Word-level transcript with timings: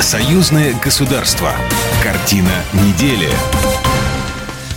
Союзное 0.00 0.74
государство. 0.82 1.52
Картина 2.02 2.48
недели. 2.72 3.28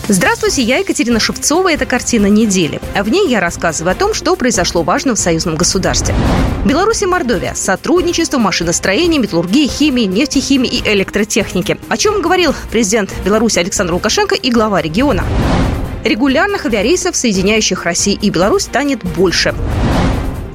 Здравствуйте, 0.09 0.61
я 0.63 0.79
Екатерина 0.79 1.17
Шевцова. 1.17 1.71
Это 1.71 1.85
«Картина 1.85 2.25
недели». 2.25 2.81
В 2.93 3.07
ней 3.07 3.29
я 3.29 3.39
рассказываю 3.39 3.93
о 3.93 3.95
том, 3.95 4.13
что 4.13 4.35
произошло 4.35 4.83
важно 4.83 5.15
в 5.15 5.17
союзном 5.17 5.55
государстве. 5.55 6.13
Беларусь 6.65 7.03
и 7.03 7.05
Мордовия. 7.05 7.53
Сотрудничество, 7.53 8.37
машиностроение, 8.37 9.21
металлургии, 9.21 9.65
химии, 9.65 10.03
нефтехимии 10.03 10.69
и 10.69 10.85
электротехники. 10.85 11.79
О 11.87 11.95
чем 11.95 12.21
говорил 12.21 12.53
президент 12.69 13.09
Беларуси 13.23 13.59
Александр 13.59 13.93
Лукашенко 13.93 14.35
и 14.35 14.51
глава 14.51 14.81
региона. 14.81 15.23
Регулярных 16.03 16.65
авиарейсов, 16.65 17.15
соединяющих 17.15 17.85
Россию 17.85 18.19
и 18.21 18.29
Беларусь, 18.29 18.63
станет 18.63 19.01
больше. 19.05 19.55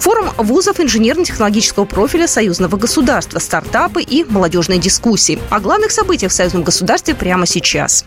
Форум 0.08 0.30
вузов 0.38 0.80
инженерно-технологического 0.80 1.84
профиля 1.84 2.26
союзного 2.26 2.78
государства, 2.78 3.40
стартапы 3.40 4.00
и 4.00 4.24
молодежные 4.24 4.78
дискуссии. 4.78 5.38
О 5.50 5.60
главных 5.60 5.90
событиях 5.90 6.32
в 6.32 6.34
союзном 6.34 6.62
государстве 6.62 7.14
прямо 7.14 7.44
сейчас. 7.44 8.06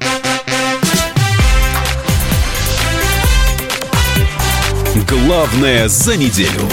Главное 5.07 5.87
за 5.89 6.17
неделю. 6.17 6.67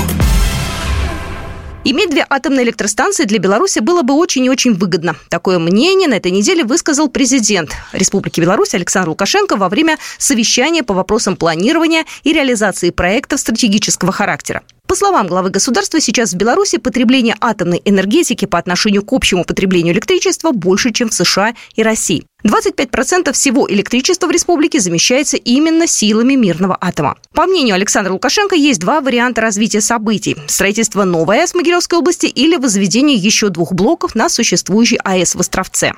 Иметь 1.84 2.08
две 2.08 2.24
атомные 2.26 2.64
электростанции 2.64 3.24
для 3.24 3.38
Беларуси 3.38 3.80
было 3.80 4.00
бы 4.00 4.14
очень 4.14 4.46
и 4.46 4.48
очень 4.48 4.72
выгодно. 4.72 5.14
Такое 5.28 5.58
мнение 5.58 6.08
на 6.08 6.14
этой 6.14 6.30
неделе 6.30 6.64
высказал 6.64 7.10
президент 7.10 7.72
Республики 7.92 8.40
Беларусь 8.40 8.72
Александр 8.72 9.10
Лукашенко 9.10 9.56
во 9.56 9.68
время 9.68 9.98
совещания 10.16 10.82
по 10.82 10.94
вопросам 10.94 11.36
планирования 11.36 12.06
и 12.22 12.32
реализации 12.32 12.88
проектов 12.88 13.40
стратегического 13.40 14.10
характера. 14.10 14.62
По 14.88 14.94
словам 14.94 15.26
главы 15.26 15.50
государства, 15.50 16.00
сейчас 16.00 16.32
в 16.32 16.36
Беларуси 16.36 16.78
потребление 16.78 17.36
атомной 17.42 17.82
энергетики 17.84 18.46
по 18.46 18.56
отношению 18.56 19.04
к 19.04 19.12
общему 19.12 19.44
потреблению 19.44 19.92
электричества 19.92 20.50
больше, 20.50 20.92
чем 20.92 21.10
в 21.10 21.14
США 21.14 21.54
и 21.74 21.82
России. 21.82 22.24
25% 22.46 23.32
всего 23.34 23.70
электричества 23.70 24.28
в 24.28 24.30
республике 24.30 24.80
замещается 24.80 25.36
именно 25.36 25.86
силами 25.86 26.36
мирного 26.36 26.78
атома. 26.80 27.18
По 27.34 27.44
мнению 27.44 27.74
Александра 27.74 28.12
Лукашенко, 28.14 28.56
есть 28.56 28.80
два 28.80 29.02
варианта 29.02 29.42
развития 29.42 29.82
событий. 29.82 30.38
Строительство 30.46 31.04
новой 31.04 31.42
АЭС 31.42 31.50
в 31.50 31.56
Могилевской 31.56 31.98
области 31.98 32.24
или 32.24 32.56
возведение 32.56 33.18
еще 33.18 33.50
двух 33.50 33.74
блоков 33.74 34.14
на 34.14 34.30
существующей 34.30 34.98
АЭС 35.04 35.34
в 35.34 35.40
Островце. 35.40 35.92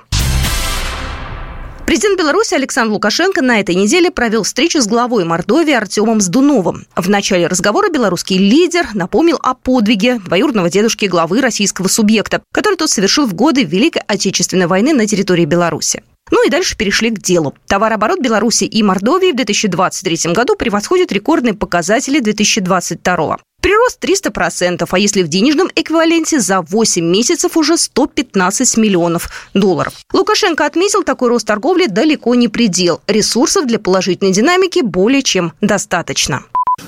Президент 1.90 2.20
Беларуси 2.20 2.54
Александр 2.54 2.92
Лукашенко 2.92 3.42
на 3.42 3.58
этой 3.58 3.74
неделе 3.74 4.12
провел 4.12 4.44
встречу 4.44 4.80
с 4.80 4.86
главой 4.86 5.24
Мордовии 5.24 5.74
Артемом 5.74 6.20
Сдуновым. 6.20 6.86
В 6.94 7.10
начале 7.10 7.48
разговора 7.48 7.90
белорусский 7.90 8.38
лидер 8.38 8.86
напомнил 8.94 9.40
о 9.42 9.54
подвиге 9.54 10.20
двоюродного 10.20 10.70
дедушки 10.70 11.06
главы 11.06 11.40
российского 11.40 11.88
субъекта, 11.88 12.42
который 12.52 12.76
тот 12.76 12.90
совершил 12.90 13.26
в 13.26 13.34
годы 13.34 13.64
Великой 13.64 14.02
Отечественной 14.06 14.68
войны 14.68 14.92
на 14.92 15.08
территории 15.08 15.46
Беларуси. 15.46 16.04
Ну 16.30 16.46
и 16.46 16.48
дальше 16.48 16.76
перешли 16.76 17.10
к 17.10 17.18
делу. 17.18 17.56
Товарооборот 17.66 18.20
Беларуси 18.20 18.62
и 18.62 18.84
Мордовии 18.84 19.32
в 19.32 19.36
2023 19.36 20.32
году 20.32 20.54
превосходит 20.54 21.10
рекордные 21.10 21.54
показатели 21.54 22.20
2022. 22.20 23.38
Прирост 23.60 24.02
300%, 24.02 24.86
а 24.90 24.98
если 24.98 25.22
в 25.22 25.28
денежном 25.28 25.68
эквиваленте 25.74 26.40
за 26.40 26.62
8 26.62 27.04
месяцев 27.04 27.56
уже 27.56 27.76
115 27.76 28.76
миллионов 28.78 29.30
долларов. 29.52 29.94
Лукашенко 30.12 30.64
отметил, 30.64 31.02
такой 31.02 31.28
рост 31.28 31.46
торговли 31.46 31.86
далеко 31.86 32.34
не 32.34 32.48
предел. 32.48 33.00
Ресурсов 33.06 33.66
для 33.66 33.78
положительной 33.78 34.32
динамики 34.32 34.80
более 34.80 35.22
чем 35.22 35.52
достаточно. 35.60 36.42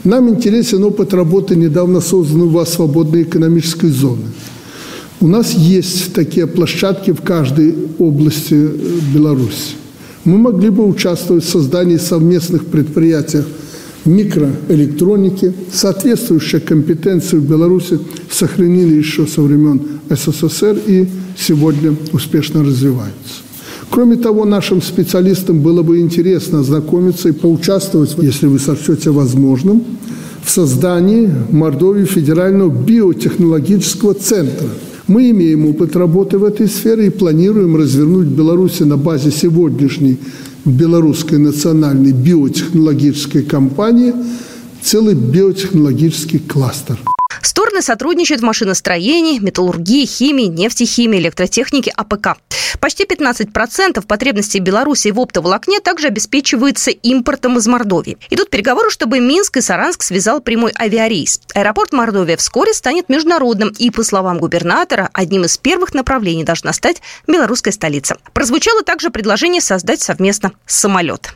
Нам 0.04 0.30
интересен 0.30 0.82
опыт 0.84 1.12
работы 1.12 1.56
недавно 1.56 2.00
созданной 2.00 2.48
вас 2.48 2.72
свободной 2.72 3.24
экономической 3.24 3.90
зоны. 3.90 4.28
У 5.20 5.28
нас 5.28 5.52
есть 5.52 6.14
такие 6.14 6.46
площадки 6.46 7.12
в 7.12 7.22
каждой 7.22 7.74
области 7.98 8.54
э, 8.54 8.68
Беларуси. 9.14 9.76
Мы 10.24 10.38
могли 10.38 10.70
бы 10.70 10.86
участвовать 10.86 11.44
в 11.44 11.48
создании 11.48 11.98
совместных 11.98 12.66
предприятий 12.66 13.42
микроэлектроники. 14.04 15.52
Соответствующие 15.72 16.60
компетенции 16.60 17.36
в 17.36 17.48
Беларуси 17.48 17.98
сохранили 18.30 18.94
еще 18.94 19.26
со 19.26 19.42
времен 19.42 19.80
СССР 20.10 20.78
и 20.86 21.06
сегодня 21.36 21.94
успешно 22.12 22.62
развиваются. 22.62 23.42
Кроме 23.90 24.16
того, 24.16 24.44
нашим 24.44 24.80
специалистам 24.80 25.60
было 25.60 25.82
бы 25.82 26.00
интересно 26.00 26.60
ознакомиться 26.60 27.28
и 27.28 27.32
поучаствовать, 27.32 28.14
если 28.18 28.46
вы 28.46 28.58
сочтете 28.58 29.10
возможным, 29.10 29.84
в 30.42 30.50
создании 30.50 31.30
Мордовии 31.50 32.04
федерального 32.04 32.70
биотехнологического 32.70 34.14
центра. 34.14 34.68
Мы 35.06 35.30
имеем 35.30 35.66
опыт 35.66 35.94
работы 35.94 36.38
в 36.38 36.44
этой 36.44 36.68
сфере 36.68 37.08
и 37.08 37.10
планируем 37.10 37.76
развернуть 37.76 38.28
в 38.28 38.34
Беларуси 38.34 38.84
на 38.84 38.96
базе 38.96 39.30
сегодняшней 39.30 40.18
белорусской 40.64 41.38
национальной 41.38 42.12
биотехнологической 42.12 43.42
компании 43.42 44.14
целый 44.82 45.14
биотехнологический 45.14 46.38
кластер. 46.38 46.98
Стороны 47.42 47.82
сотрудничают 47.82 48.40
в 48.40 48.44
машиностроении, 48.44 49.38
металлургии, 49.38 50.06
химии, 50.06 50.46
нефтехимии, 50.46 51.18
электротехнике, 51.18 51.92
АПК. 51.96 52.38
Почти 52.80 53.04
15% 53.04 54.06
потребностей 54.06 54.58
Беларуси 54.58 55.08
в 55.08 55.20
оптоволокне 55.20 55.80
также 55.80 56.08
обеспечиваются 56.08 56.90
импортом 56.90 57.58
из 57.58 57.66
Мордовии. 57.66 58.18
Идут 58.30 58.50
переговоры, 58.50 58.90
чтобы 58.90 59.20
Минск 59.20 59.58
и 59.58 59.60
Саранск 59.60 60.02
связал 60.02 60.40
прямой 60.40 60.72
авиарейс. 60.78 61.40
Аэропорт 61.54 61.92
Мордовия 61.92 62.36
вскоре 62.36 62.72
станет 62.72 63.08
международным 63.08 63.68
и, 63.78 63.90
по 63.90 64.02
словам 64.02 64.38
губернатора, 64.38 65.10
одним 65.12 65.44
из 65.44 65.58
первых 65.58 65.94
направлений 65.94 66.44
должна 66.44 66.72
стать 66.72 67.02
белорусская 67.26 67.72
столица. 67.72 68.16
Прозвучало 68.32 68.82
также 68.82 69.10
предложение 69.10 69.60
создать 69.60 70.00
совместно 70.00 70.52
самолет. 70.66 71.34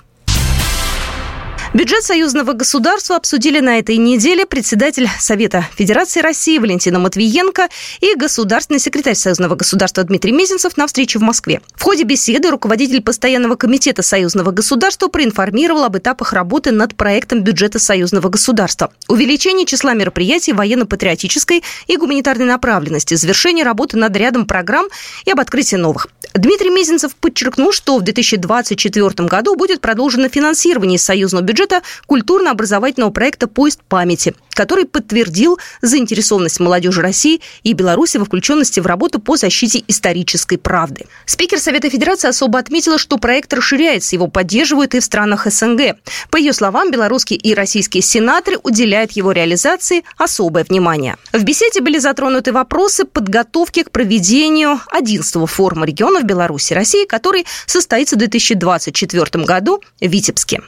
Бюджет 1.77 2.05
союзного 2.05 2.55
государства 2.55 3.17
обсудили 3.17 3.61
на 3.61 3.79
этой 3.79 3.99
неделе 3.99 4.47
председатель 4.47 5.11
Совета 5.21 5.63
Федерации 5.77 6.21
России 6.21 6.57
Валентина 6.57 6.99
Матвиенко 6.99 7.69
и 8.01 8.15
государственный 8.15 8.81
секретарь 8.81 9.15
союзного 9.15 9.57
государства 9.57 10.03
Дмитрий 10.03 10.33
Мезенцев 10.33 10.79
на 10.79 10.87
встрече 10.87 11.19
в 11.19 11.23
Москве. 11.23 11.61
В 11.75 11.83
ходе 11.83 12.05
беседы 12.05 12.49
руководитель 12.49 13.03
постоянного 13.03 13.57
комитета 13.57 14.01
союзного 14.01 14.53
государства 14.53 15.09
проинформировал 15.09 15.85
об 15.85 15.99
этапах 15.99 16.33
работы 16.33 16.71
над 16.71 16.95
проектом 16.95 17.43
бюджета 17.43 17.79
союзного 17.79 18.31
государства. 18.31 18.91
Увеличение 19.09 19.67
числа 19.67 19.93
мероприятий 19.93 20.55
военно-патриотической 20.55 21.63
и 21.89 21.97
гуманитарной 21.99 22.47
направленности, 22.47 23.17
завершение 23.17 23.67
работы 23.67 23.99
над 23.99 24.17
рядом 24.17 24.47
программ 24.47 24.87
и 25.27 25.31
об 25.31 25.41
открытии 25.41 25.77
новых. 25.77 26.09
Дмитрий 26.33 26.71
Мезенцев 26.71 27.15
подчеркнул, 27.17 27.73
что 27.73 27.99
в 27.99 28.03
2024 28.03 29.29
году 29.29 29.57
будет 29.57 29.83
продолжено 29.83 30.31
финансирование 30.31 30.99
союзного 30.99 31.43
бюджета 31.43 31.66
бюджета 31.67 31.83
культурно-образовательного 32.07 33.11
проекта 33.11 33.49
«Поезд 33.49 33.81
памяти», 33.89 34.35
который 34.51 34.87
подтвердил 34.87 35.59
заинтересованность 35.83 36.61
молодежи 36.61 37.03
России 37.03 37.41
и 37.63 37.73
Беларуси 37.73 38.17
во 38.17 38.25
включенности 38.25 38.81
в 38.81 38.87
работу 38.87 39.19
по 39.19 39.37
защите 39.37 39.83
исторической 39.89 40.57
правды. 40.57 41.07
Спикер 41.27 41.59
Совета 41.59 41.91
Федерации 41.91 42.29
особо 42.29 42.59
отметила, 42.59 42.99
что 42.99 43.19
проект 43.19 43.53
расширяется, 43.53 44.17
его 44.17 44.29
поддерживают 44.29 44.95
и 44.95 45.01
в 45.01 45.05
странах 45.05 45.47
СНГ. 45.47 45.97
По 46.31 46.37
ее 46.37 46.53
словам, 46.53 46.91
белорусские 46.91 47.39
и 47.39 47.55
российские 47.55 48.03
сенаторы 48.03 48.59
уделяют 48.63 49.13
его 49.13 49.33
реализации 49.33 50.05
особое 50.17 50.65
внимание. 50.65 51.17
В 51.33 51.43
беседе 51.43 51.81
были 51.81 51.99
затронуты 51.99 52.53
вопросы 52.53 53.05
подготовки 53.05 53.83
к 53.83 53.91
проведению 53.91 54.81
11-го 54.95 55.47
форума 55.47 55.87
регионов 55.87 56.25
Беларуси 56.25 56.73
и 56.73 56.77
России, 56.77 57.07
который 57.07 57.47
состоится 57.67 58.17
в 58.17 58.19
2024 58.19 59.45
году 59.45 59.83
в 60.01 60.07
Витебске. 60.07 60.61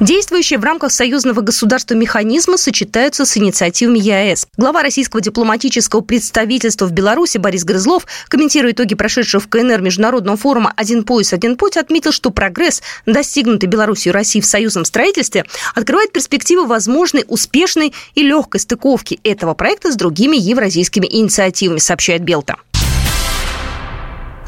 Действующие 0.00 0.60
в 0.60 0.64
рамках 0.64 0.92
союзного 0.92 1.40
государства 1.40 1.94
механизмы 1.94 2.56
сочетаются 2.56 3.24
с 3.24 3.36
инициативами 3.36 3.98
ЕАЭС. 3.98 4.46
Глава 4.56 4.82
российского 4.82 5.20
дипломатического 5.20 6.02
представительства 6.02 6.86
в 6.86 6.92
Беларуси 6.92 7.38
Борис 7.38 7.64
Грызлов, 7.64 8.06
комментируя 8.28 8.70
итоги 8.70 8.94
прошедшего 8.94 9.40
в 9.40 9.48
КНР 9.48 9.80
международного 9.80 10.36
форума 10.36 10.72
«Один 10.76 11.02
пояс, 11.02 11.32
один 11.32 11.56
путь», 11.56 11.76
отметил, 11.76 12.12
что 12.12 12.30
прогресс, 12.30 12.80
достигнутый 13.06 13.68
Беларусью 13.68 14.12
и 14.12 14.14
Россией 14.14 14.42
в 14.42 14.46
союзном 14.46 14.84
строительстве, 14.84 15.46
открывает 15.74 16.12
перспективы 16.12 16.66
возможной 16.66 17.24
успешной 17.26 17.92
и 18.14 18.22
легкой 18.22 18.60
стыковки 18.60 19.18
этого 19.24 19.54
проекта 19.54 19.90
с 19.90 19.96
другими 19.96 20.36
евразийскими 20.36 21.08
инициативами, 21.10 21.78
сообщает 21.78 22.22
Белта. 22.22 22.54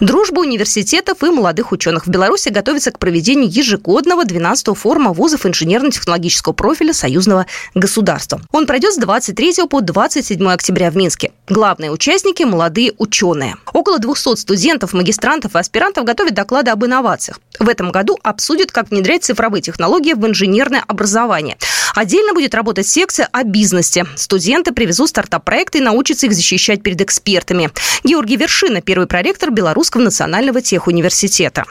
Дружба 0.01 0.41
университетов 0.41 1.23
и 1.23 1.27
молодых 1.27 1.73
ученых 1.73 2.07
в 2.07 2.09
Беларуси 2.09 2.49
готовится 2.49 2.91
к 2.91 2.99
проведению 2.99 3.51
ежегодного 3.51 4.25
12-го 4.25 4.75
форума 4.75 5.13
вузов 5.13 5.45
инженерно-технологического 5.45 6.55
профиля 6.55 6.95
союзного 6.95 7.45
государства. 7.75 8.41
Он 8.51 8.67
пройдет 8.67 8.95
с 8.95 8.97
23 8.97 9.67
по 9.69 9.83
27 9.83 10.49
октября 10.49 10.91
в 10.91 10.97
Минске. 10.97 11.33
Главные 11.49 11.91
участники– 11.91 12.43
молодые 12.45 12.95
ученые. 12.97 13.57
Около 13.75 13.99
200 13.99 14.37
студентов, 14.37 14.95
магистрантов 14.95 15.55
и 15.55 15.59
аспирантов 15.59 16.05
готовят 16.05 16.33
доклады 16.33 16.71
об 16.71 16.83
инновациях. 16.83 17.39
В 17.59 17.69
этом 17.69 17.93
году 17.93 18.17
обсудят, 18.23 18.73
как 18.73 18.91
внедрять 18.91 19.25
цифровые 19.25 19.61
технологии 19.61 20.15
в 20.15 20.27
инженерное 20.27 20.83
образование. 20.89 21.59
Отдельно 21.95 22.33
будет 22.33 22.55
работать 22.55 22.87
секция 22.87 23.29
о 23.33 23.43
бизнесе. 23.43 24.07
Студенты 24.17 24.73
привезут 24.73 25.11
стартап-проекты 25.11 25.79
и 25.79 25.83
научатся 25.83 26.27
их 26.27 26.33
защищать 26.33 26.83
перед 26.83 27.01
экспертами. 27.03 27.71
Георгий 28.05 28.37
Вершина, 28.37 28.81
первый 28.81 29.07
проректор 29.07 29.51
Белорусского 29.51 29.90
национального 29.99 30.63
техуниверситета. 30.63 31.65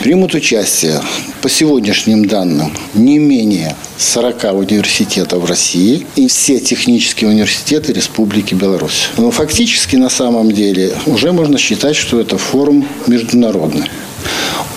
Примут 0.00 0.34
участие 0.34 1.00
по 1.42 1.48
сегодняшним 1.48 2.26
данным 2.26 2.72
не 2.94 3.18
менее 3.18 3.74
40 3.98 4.54
университетов 4.54 5.48
России 5.48 6.06
и 6.16 6.28
все 6.28 6.60
технические 6.60 7.30
университеты 7.30 7.92
Республики 7.92 8.54
Беларусь. 8.54 9.08
Но 9.16 9.30
фактически 9.30 9.96
на 9.96 10.10
самом 10.10 10.52
деле 10.52 10.94
уже 11.06 11.32
можно 11.32 11.56
считать, 11.58 11.96
что 11.96 12.20
это 12.20 12.36
форум 12.36 12.86
международный. 13.06 13.90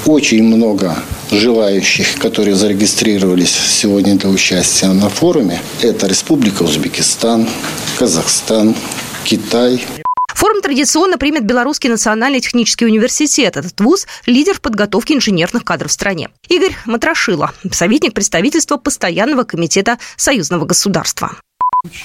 Очень 0.05 0.43
много 0.43 0.95
желающих, 1.31 2.15
которые 2.15 2.55
зарегистрировались 2.55 3.51
сегодня 3.51 4.15
для 4.15 4.29
участия 4.29 4.87
на 4.87 5.09
форуме. 5.09 5.59
Это 5.81 6.07
Республика 6.07 6.63
Узбекистан, 6.63 7.47
Казахстан, 7.97 8.75
Китай, 9.25 9.83
Форум 10.39 10.61
традиционно 10.61 11.17
примет 11.17 11.43
Белорусский 11.43 11.89
национальный 11.89 12.39
технический 12.39 12.85
университет. 12.85 13.57
Этот 13.57 13.77
вуз– 13.81 14.07
лидер 14.25 14.53
в 14.53 14.61
подготовке 14.61 15.15
инженерных 15.15 15.65
кадров 15.65 15.91
в 15.91 15.93
стране. 15.93 16.29
Игорь 16.47 16.77
Матрошила, 16.85 17.51
советник 17.73 18.13
представительства 18.13 18.77
Постоянного 18.77 19.43
комитета 19.43 19.97
союзного 20.15 20.63
государства. 20.63 21.33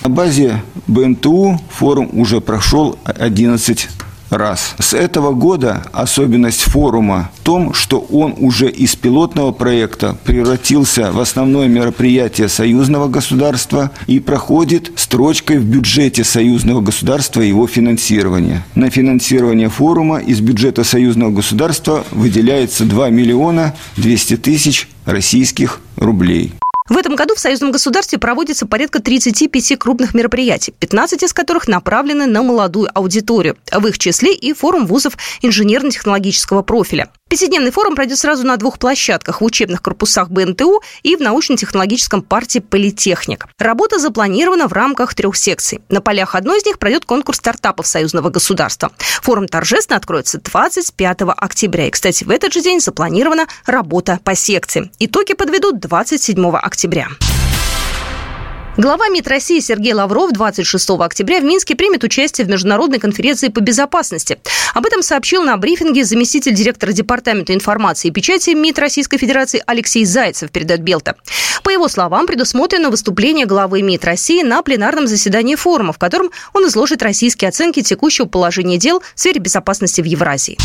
На 0.03 0.11
базе 0.11 0.65
БНТУ 0.89 1.61
форум 1.71 2.11
уже 2.13 2.41
прошел 2.41 2.99
11 3.05 3.89
раз. 4.37 4.75
С 4.79 4.95
этого 4.95 5.33
года 5.33 5.83
особенность 5.93 6.63
форума 6.63 7.31
в 7.37 7.43
том, 7.43 7.75
что 7.75 7.99
он 7.99 8.35
уже 8.39 8.71
из 8.71 8.97
пилотного 8.97 9.53
проекта 9.53 10.17
превратился 10.25 11.13
в 11.13 11.21
основное 11.21 11.69
мероприятие 11.69 12.49
союзного 12.49 13.09
государства 13.09 13.91
и 14.07 14.21
проходит 14.21 14.93
строчкой 14.97 15.59
в 15.59 15.65
бюджете 15.65 16.25
союзного 16.25 16.81
государства 16.81 17.41
его 17.41 17.67
финансирования. 17.67 18.65
На 18.75 18.91
финансирование 18.91 19.69
форума 19.69 20.19
из 20.19 20.41
бюджета 20.41 20.85
союзного 20.85 21.31
государства 21.31 22.05
выделяется 22.11 22.85
2 22.85 23.11
миллиона 23.11 23.75
200 23.97 24.37
тысяч 24.39 24.89
российских 25.05 25.81
рублей. 25.97 26.55
В 26.87 26.99
этом 26.99 27.17
году 27.17 27.35
в 27.35 27.39
союзном 27.39 27.73
государстве 27.73 28.19
проводится 28.19 28.67
порядка 28.67 29.01
35 29.01 29.79
крупных 29.79 30.13
мероприятий, 30.13 30.75
15 30.79 31.23
из 31.23 31.33
которых 31.33 31.67
направлены 31.67 32.27
на 32.27 32.43
молодую 32.43 32.91
аудиторию. 32.93 33.57
В 33.73 33.87
их 33.87 33.99
числе 33.99 34.35
и 34.35 34.53
форум 34.53 34.85
вузов 34.85 35.17
инженерно-технологического 35.41 36.61
профиля. 36.61 37.11
Пятидневный 37.35 37.73
форум 37.73 37.97
пройдет 37.97 38.19
сразу 38.19 38.47
на 38.47 38.56
двух 38.56 38.79
площадках– 38.79 39.41
в 39.41 39.44
учебных 39.44 39.82
корпусах 39.82 40.31
БНТУ 40.31 40.82
и 41.03 41.17
в 41.17 41.21
научно-технологическом 41.21 42.23
парке 42.23 42.61
«Политехник». 42.61 43.49
Работа 43.59 43.99
запланирована 43.99 44.69
в 44.69 44.73
рамках 44.73 45.17
трех 45.17 45.35
секций. 45.35 45.81
На 45.88 46.00
полях 46.00 46.37
одной 46.37 46.59
из 46.61 46.65
них 46.67 46.79
пройдет 46.79 47.05
конкурс 47.06 47.38
стартапов 47.38 47.88
союзного 47.88 48.31
государства. 48.31 48.93
Форум 49.23 49.49
торжественно 49.49 49.97
откроется 49.97 50.38
25 50.38 51.23
октября. 51.37 51.88
И, 51.88 51.91
кстати, 51.91 52.23
в 52.23 52.31
этот 52.31 52.53
же 52.53 52.61
день 52.61 52.79
запланирована 52.79 53.49
работа 53.67 54.21
по 54.23 54.37
секции. 54.37 54.93
Итоги 55.00 55.32
подведут 55.32 55.81
27 55.81 56.55
октября. 56.55 57.09
Глава 58.76 59.09
МИД 59.09 59.29
России 59.29 59.61
Сергей 59.61 59.93
Лавров 59.93 60.32
26 60.32 60.91
октября 60.99 61.38
в 61.38 61.44
Минске 61.44 61.76
примет 61.76 62.03
участие 62.03 62.44
в 62.44 62.50
международной 62.50 62.99
конференции 62.99 63.47
по 63.47 63.61
безопасности. 63.61 64.41
Об 64.75 64.85
этом 64.85 65.00
сообщил 65.00 65.44
на 65.44 65.56
брифинге 65.56 66.03
заместитель 66.03 66.55
директора 66.55 66.91
Департамента 66.91 67.55
информации 67.55 68.09
и 68.09 68.11
печати 68.11 68.50
МИД 68.50 68.81
Российской 68.81 69.19
Федерации 69.19 69.62
Алексей 69.65 70.05
Зайцев, 70.05 70.50
передает 70.50 70.82
Белта. 70.82 71.15
По 71.62 71.71
его 71.71 71.87
словам, 71.87 72.26
предусмотрено 72.26 72.91
выступление 72.91 73.47
главы 73.47 73.81
МИД 73.81 74.06
России 74.06 74.43
на 74.43 74.61
пленарном 74.62 75.06
заседании 75.06 75.55
форума, 75.55 75.93
в 75.93 75.99
котором 75.99 76.32
он 76.53 76.67
изложит 76.67 77.00
российские 77.00 77.50
оценки 77.50 77.81
текущего 77.81 78.26
положения 78.26 78.76
дел 78.76 79.05
в 79.15 79.21
сфере 79.21 79.38
безопасности 79.38 80.00
в 80.00 80.05
Евразии. 80.05 80.59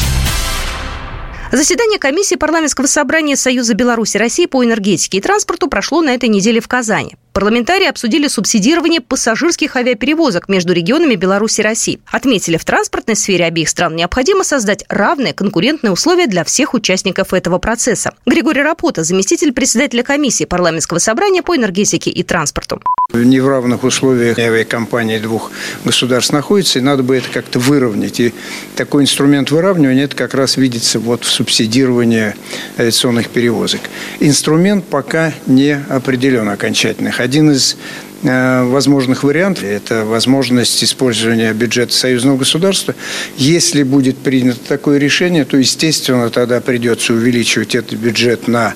Заседание 1.52 2.00
комиссии 2.00 2.36
парламентского 2.36 2.86
собрания 2.86 3.36
Союза 3.36 3.76
Беларуси 3.76 4.18
России 4.18 4.48
по 4.48 4.64
энергетике 4.64 5.20
и 5.20 5.22
транспорту 5.22 5.68
прошло 5.68 6.02
на 6.02 6.16
этой 6.16 6.30
неделе 6.30 6.60
в 6.60 6.68
Казани. 6.68 7.16
Парламентарии 7.40 7.88
обсудили 7.88 8.28
субсидирование 8.28 9.00
пассажирских 9.00 9.78
авиаперевозок 9.78 10.50
между 10.50 10.74
регионами 10.74 11.16
Беларуси 11.16 11.62
и 11.62 11.64
России. 11.64 12.02
Отметили, 12.12 12.58
в 12.58 12.66
транспортной 12.66 13.16
сфере 13.16 13.46
обеих 13.46 13.70
стран 13.70 13.96
необходимо 13.96 14.44
создать 14.44 14.84
равные 14.90 15.34
конкурентные 15.34 15.92
условия 15.92 16.28
для 16.28 16.44
всех 16.44 16.74
участников 16.74 17.34
этого 17.34 17.58
процесса. 17.58 18.14
Григорий 18.26 18.62
Рапота, 18.62 19.06
заместитель 19.06 19.54
председателя 19.54 20.04
комиссии 20.04 20.44
парламентского 20.44 21.00
собрания 21.00 21.42
по 21.42 21.56
энергетике 21.56 22.12
и 22.12 22.24
транспорту. 22.24 22.82
В 23.12 23.48
равных 23.48 23.86
условиях 23.86 24.38
авиакомпании 24.38 25.18
двух 25.18 25.50
государств 25.84 26.32
находятся, 26.32 26.78
и 26.78 26.82
надо 26.82 27.02
бы 27.02 27.18
это 27.18 27.30
как-то 27.34 27.58
выровнять. 27.58 28.20
И 28.20 28.34
такой 28.76 29.04
инструмент 29.04 29.50
выравнивания, 29.50 30.04
это 30.04 30.16
как 30.16 30.36
раз 30.36 30.58
видится 30.58 31.00
вот 31.00 31.24
в 31.24 31.32
субсидировании 31.32 32.36
авиационных 32.78 33.30
перевозок. 33.30 33.80
Инструмент 34.20 34.86
пока 34.86 35.34
не 35.48 35.82
определен 35.90 36.50
окончательно 36.50 37.12
один 37.30 37.52
из 37.52 37.78
э, 38.24 38.64
возможных 38.64 39.24
вариантов– 39.24 39.64
это 39.66 40.04
возможность 40.04 40.84
использования 40.84 41.54
бюджета 41.54 41.94
союзного 41.94 42.38
государства. 42.38 42.96
Если 43.38 43.84
будет 43.84 44.18
принято 44.18 44.60
такое 44.68 44.98
решение, 44.98 45.46
то, 45.46 45.56
естественно, 45.58 46.32
тогда 46.32 46.60
придется 46.60 47.14
увеличивать 47.14 47.76
этот 47.76 48.00
бюджет 48.00 48.48
на 48.48 48.74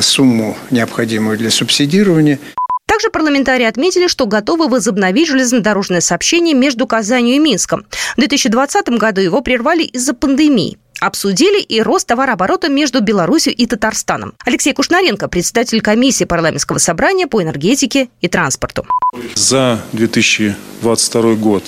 сумму, 0.00 0.56
необходимую 0.70 1.36
для 1.36 1.50
субсидирования. 1.50 2.38
Также 2.86 3.10
парламентарии 3.10 3.66
отметили, 3.66 4.06
что 4.06 4.26
готовы 4.26 4.68
возобновить 4.68 5.28
железнодорожное 5.28 6.00
сообщение 6.00 6.54
между 6.54 6.86
Казанью 6.86 7.36
и 7.36 7.38
Минском. 7.38 7.84
В 8.16 8.20
2020 8.20 8.88
году 8.88 9.20
его 9.20 9.42
прервали 9.42 9.82
из-за 9.82 10.14
пандемии. 10.14 10.78
Обсудили 11.02 11.60
и 11.60 11.82
рост 11.82 12.06
товарооборота 12.06 12.68
между 12.68 13.00
Беларусью 13.00 13.52
и 13.52 13.66
Татарстаном. 13.66 14.34
Алексей 14.44 14.72
Кушнаренко, 14.72 15.26
председатель 15.26 15.80
комиссии 15.80 16.22
парламентского 16.22 16.78
собрания 16.78 17.26
по 17.26 17.42
энергетике 17.42 18.08
и 18.20 18.28
транспорту. 18.28 18.86
За 19.34 19.82
2022 19.94 21.34
год 21.34 21.64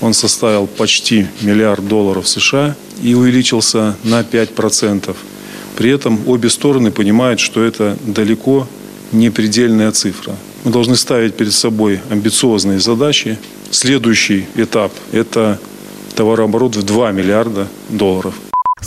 он 0.00 0.14
составил 0.14 0.66
почти 0.66 1.26
миллиард 1.42 1.86
долларов 1.86 2.26
США 2.26 2.74
и 3.02 3.12
увеличился 3.12 3.94
на 4.04 4.22
5%. 4.22 5.14
При 5.76 5.90
этом 5.90 6.26
обе 6.26 6.48
стороны 6.48 6.90
понимают, 6.90 7.40
что 7.40 7.62
это 7.62 7.98
далеко 8.06 8.66
не 9.12 9.28
предельная 9.28 9.92
цифра. 9.92 10.34
Мы 10.64 10.70
должны 10.72 10.96
ставить 10.96 11.36
перед 11.36 11.52
собой 11.52 12.00
амбициозные 12.08 12.80
задачи. 12.80 13.38
Следующий 13.70 14.46
этап– 14.54 14.92
это 15.12 15.60
товарооборот 16.14 16.74
в 16.74 16.82
2 16.82 17.12
миллиарда 17.12 17.68
долларов. 17.90 18.32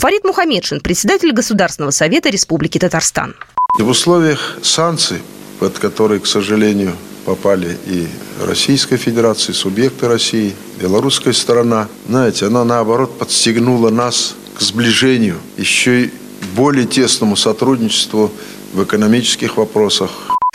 Фарид 0.00 0.24
Мухаммедшин, 0.24 0.80
председатель 0.80 1.30
Государственного 1.30 1.90
совета 1.90 2.30
Республики 2.30 2.78
Татарстан. 2.78 3.34
В 3.78 3.86
условиях 3.86 4.56
санкций, 4.62 5.18
под 5.58 5.78
которые, 5.78 6.20
к 6.20 6.26
сожалению, 6.26 6.96
попали 7.26 7.76
и 7.84 8.06
Российская 8.42 8.96
Федерация, 8.96 9.52
субъекты 9.52 10.08
России, 10.08 10.54
белорусская 10.80 11.34
сторона, 11.34 11.86
знаете, 12.08 12.46
она 12.46 12.64
наоборот 12.64 13.18
подстегнула 13.18 13.90
нас 13.90 14.36
к 14.56 14.62
сближению, 14.62 15.36
еще 15.58 16.04
и 16.04 16.10
более 16.56 16.86
тесному 16.86 17.36
сотрудничеству 17.36 18.32
в 18.72 18.82
экономических 18.82 19.58
вопросах. 19.58 20.10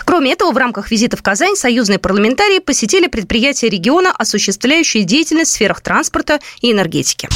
Кроме 0.05 0.31
этого, 0.31 0.53
в 0.53 0.57
рамках 0.57 0.89
визита 0.89 1.17
в 1.17 1.21
Казань 1.21 1.55
союзные 1.55 1.99
парламентарии 1.99 2.57
посетили 2.57 3.05
предприятия 3.05 3.69
региона, 3.69 4.11
осуществляющие 4.11 5.03
деятельность 5.03 5.51
в 5.51 5.53
сферах 5.53 5.81
транспорта 5.81 6.39
и 6.61 6.71
энергетики. 6.71 7.29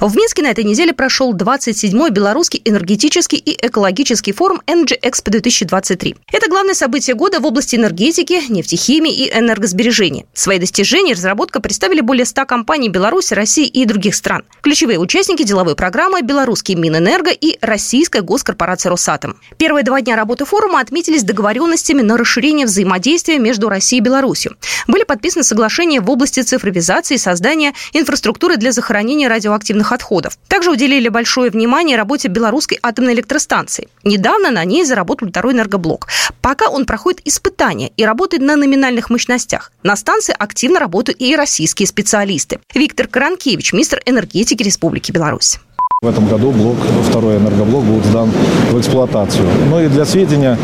В 0.00 0.16
Минске 0.16 0.42
на 0.42 0.46
этой 0.46 0.64
неделе 0.64 0.94
прошел 0.94 1.34
27-й 1.34 2.10
Белорусский 2.10 2.62
энергетический 2.64 3.36
и 3.36 3.54
экологический 3.66 4.32
форум 4.32 4.62
Energy 4.66 4.98
Expo 4.98 5.28
2023. 5.28 6.16
Это 6.32 6.48
главное 6.48 6.72
событие 6.72 7.14
года 7.14 7.38
в 7.38 7.44
области 7.44 7.76
энергетики, 7.76 8.50
нефтехимии 8.50 9.12
и 9.12 9.30
энергосбережения. 9.30 10.24
Свои 10.32 10.58
достижения 10.58 11.10
и 11.10 11.14
разработка 11.14 11.60
представили 11.60 12.00
более 12.00 12.24
100 12.24 12.46
компаний 12.46 12.88
Беларуси, 12.88 13.34
России 13.34 13.66
и 13.66 13.84
других 13.84 14.14
стран. 14.14 14.44
Ключевые 14.62 14.98
участники 14.98 15.42
деловой 15.42 15.76
программы– 15.76 16.22
Белорусский 16.22 16.76
Минэнерго 16.76 17.30
и 17.30 17.58
Российская 17.60 18.22
госкорпорация 18.22 18.88
«Росатом». 18.88 19.38
Первые 19.58 19.84
два 19.84 20.00
дня 20.00 20.16
работы 20.16 20.46
форума 20.46 20.80
отметились 20.80 21.24
договоренностями 21.24 22.00
на 22.00 22.16
расширение 22.16 22.64
взаимодействия 22.64 23.38
между 23.38 23.68
Россией 23.68 24.00
и 24.00 24.04
Беларусью. 24.04 24.56
Были 24.86 25.04
подписаны 25.04 25.44
соглашения 25.44 26.00
в 26.00 26.10
области 26.10 26.40
цифровизации 26.40 27.16
и 27.16 27.18
создания 27.18 27.74
инфраструктуры 27.92 28.56
для 28.56 28.72
захоронения 28.72 29.28
радиоактивных 29.28 29.89
ядерных 29.90 29.92
отходов. 29.92 30.38
Также 30.48 30.70
уделили 30.70 31.08
большое 31.08 31.50
внимание 31.50 31.96
работе 31.96 32.28
белорусской 32.28 32.78
атомной 32.82 33.14
электростанции. 33.14 33.88
Недавно 34.04 34.50
на 34.50 34.64
ней 34.64 34.84
заработал 34.84 35.28
второй 35.28 35.52
энергоблок. 35.52 36.06
Пока 36.40 36.68
он 36.68 36.84
проходит 36.86 37.20
испытания 37.26 37.90
и 37.96 38.04
работает 38.04 38.42
на 38.42 38.56
номинальных 38.56 39.10
мощностях. 39.10 39.72
На 39.82 39.96
станции 39.96 40.34
активно 40.38 40.80
работают 40.80 41.20
и 41.20 41.36
российские 41.36 41.86
специалисты. 41.86 42.58
Виктор 42.74 43.06
Каранкевич, 43.06 43.72
министр 43.72 44.00
энергетики 44.06 44.62
Республики 44.62 45.12
Беларусь. 45.12 45.58
В 46.02 46.06
этом 46.06 46.26
году 46.28 46.50
блок, 46.50 46.78
второй 47.10 47.36
энергоблок 47.36 47.84
будет 47.84 48.06
сдан 48.06 48.30
в 48.70 48.80
эксплуатацию. 48.80 49.46
Ну 49.68 49.80
и 49.80 49.88
для 49.88 50.06
сведения 50.06 50.56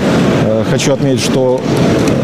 э, 0.46 0.64
хочу 0.70 0.94
отметить, 0.94 1.22
что 1.22 1.60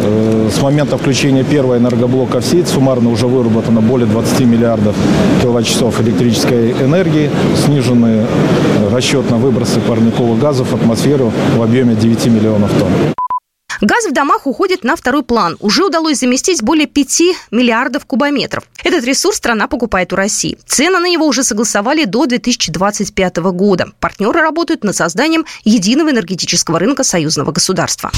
э, 0.03 0.32
с 0.53 0.61
момента 0.61 0.99
включения 0.99 1.45
первого 1.45 1.79
энергоблока 1.79 2.41
в 2.41 2.45
сеть 2.45 2.69
суммарно 2.69 3.11
уже 3.11 3.27
выработано 3.27 3.81
более 3.81 4.07
20 4.07 4.41
миллиардов 4.41 4.95
киловатт-часов 5.41 6.01
электрической 6.01 6.73
энергии, 6.73 7.31
снижены 7.65 8.27
расчетно 8.91 9.37
выбросы 9.37 9.81
парниковых 9.81 10.39
газов 10.39 10.71
в 10.71 10.75
атмосферу 10.75 11.33
в 11.57 11.63
объеме 11.63 11.95
9 11.95 12.27
миллионов 12.27 12.71
тонн. 12.79 12.93
Газ 13.81 14.07
в 14.07 14.13
домах 14.13 14.47
уходит 14.47 14.85
на 14.85 14.95
второй 14.95 15.25
план. 15.25 15.57
Уже 15.59 15.85
удалось 15.85 16.21
заместить 16.21 16.63
более 16.63 16.87
5 16.87 17.23
миллиардов 17.51 18.07
кубометров. 18.07 18.63
Этот 18.85 19.05
ресурс 19.05 19.39
страна 19.39 19.67
покупает 19.67 20.13
у 20.13 20.17
России. 20.17 20.57
Цены 20.67 21.01
на 21.01 21.09
него 21.09 21.27
уже 21.27 21.43
согласовали 21.43 22.05
до 22.05 22.27
2025 22.27 23.37
года. 23.39 23.89
Партнеры 23.99 24.41
работают 24.41 24.85
над 24.85 24.95
созданием 24.95 25.47
единого 25.65 26.11
энергетического 26.11 26.79
рынка 26.79 27.03
союзного 27.03 27.51
государства. 27.51 28.13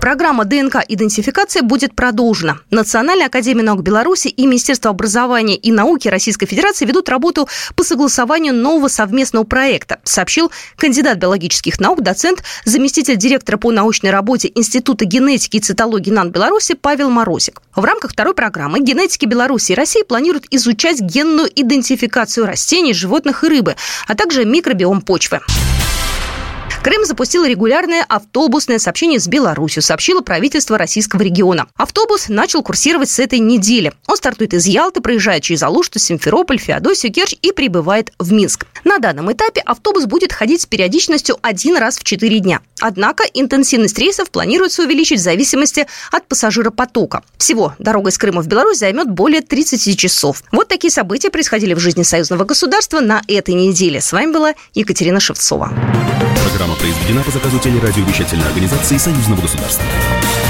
Программа 0.00 0.46
ДНК-идентификация 0.46 1.62
будет 1.62 1.94
продолжена. 1.94 2.60
Национальная 2.70 3.26
академия 3.26 3.62
наук 3.62 3.82
Беларуси 3.82 4.28
и 4.28 4.46
Министерство 4.46 4.90
образования 4.90 5.56
и 5.56 5.70
науки 5.70 6.08
Российской 6.08 6.46
Федерации 6.46 6.86
ведут 6.86 7.10
работу 7.10 7.46
по 7.76 7.84
согласованию 7.84 8.54
нового 8.54 8.88
совместного 8.88 9.44
проекта, 9.44 10.00
сообщил 10.02 10.50
кандидат 10.76 11.18
биологических 11.18 11.78
наук, 11.80 12.00
доцент, 12.00 12.42
заместитель 12.64 13.16
директора 13.16 13.58
по 13.58 13.70
научной 13.72 14.10
работе 14.10 14.50
Института 14.54 15.04
генетики 15.04 15.58
и 15.58 15.60
цитологии 15.60 16.10
НАН 16.10 16.30
Беларуси 16.30 16.74
Павел 16.74 17.10
Морозик. 17.10 17.60
В 17.76 17.84
рамках 17.84 18.12
второй 18.12 18.32
программы 18.32 18.80
генетики 18.80 19.26
Беларуси 19.26 19.72
и 19.72 19.74
России 19.74 20.02
планируют 20.02 20.46
изучать 20.50 21.00
генную 21.00 21.50
идентификацию 21.54 22.46
растений, 22.46 22.94
животных 22.94 23.44
и 23.44 23.48
рыбы, 23.48 23.76
а 24.08 24.14
также 24.14 24.46
микробиом 24.46 25.02
почвы. 25.02 25.40
Крым 26.82 27.04
запустил 27.04 27.44
регулярное 27.44 28.02
автобусное 28.08 28.78
сообщение 28.78 29.20
с 29.20 29.28
Беларусью, 29.28 29.82
сообщило 29.82 30.22
правительство 30.22 30.78
российского 30.78 31.20
региона. 31.20 31.66
Автобус 31.76 32.30
начал 32.30 32.62
курсировать 32.62 33.10
с 33.10 33.18
этой 33.18 33.38
недели. 33.38 33.92
Он 34.06 34.16
стартует 34.16 34.54
из 34.54 34.64
Ялты, 34.64 35.02
проезжает 35.02 35.42
через 35.42 35.62
Алушту, 35.62 35.98
Симферополь, 35.98 36.58
Феодосию, 36.58 37.12
Керчь 37.12 37.34
и 37.42 37.52
прибывает 37.52 38.12
в 38.18 38.32
Минск. 38.32 38.66
На 38.84 38.98
данном 38.98 39.30
этапе 39.30 39.60
автобус 39.60 40.06
будет 40.06 40.32
ходить 40.32 40.62
с 40.62 40.66
периодичностью 40.66 41.36
один 41.42 41.76
раз 41.76 41.98
в 41.98 42.04
четыре 42.04 42.40
дня. 42.40 42.60
Однако 42.80 43.24
интенсивность 43.34 43.98
рейсов 43.98 44.30
планируется 44.30 44.82
увеличить 44.82 45.20
в 45.20 45.22
зависимости 45.22 45.86
от 46.10 46.26
пассажиропотока. 46.26 47.22
Всего 47.38 47.74
дорога 47.78 48.10
из 48.10 48.18
Крыма 48.18 48.42
в 48.42 48.46
Беларусь 48.46 48.78
займет 48.78 49.10
более 49.10 49.42
30 49.42 49.98
часов. 49.98 50.42
Вот 50.52 50.68
такие 50.68 50.90
события 50.90 51.30
происходили 51.30 51.74
в 51.74 51.78
жизни 51.78 52.02
союзного 52.02 52.44
государства 52.44 53.00
на 53.00 53.22
этой 53.28 53.54
неделе. 53.54 54.00
С 54.00 54.12
вами 54.12 54.32
была 54.32 54.54
Екатерина 54.74 55.20
Шевцова. 55.20 55.72
Программа 56.48 56.74
произведена 56.76 57.22
по 57.22 57.30
заказу 57.30 57.58
телерадиовещательной 57.58 58.46
организации 58.46 58.96
Союзного 58.96 59.40
государства. 59.40 59.84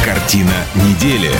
Картина 0.04 0.54
недели. 0.74 1.30